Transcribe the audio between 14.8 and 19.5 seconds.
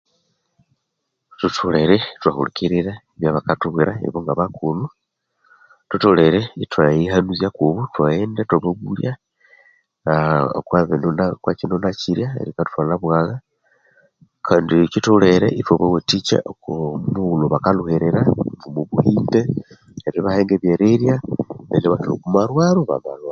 kyitholere ithwabawathi okwa mughulhu bakalhuhirira omu buhimbe